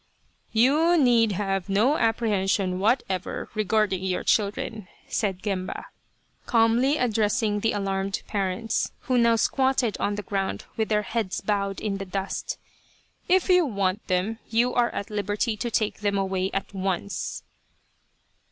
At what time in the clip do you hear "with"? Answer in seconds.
10.75-10.89